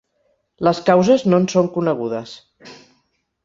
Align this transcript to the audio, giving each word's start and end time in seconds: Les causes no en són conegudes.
Les 0.67 0.79
causes 0.87 1.27
no 1.33 1.41
en 1.41 1.47
són 1.55 1.71
conegudes. 1.77 2.35